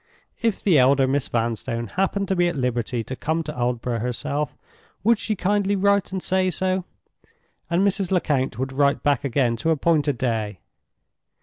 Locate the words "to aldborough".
3.43-3.99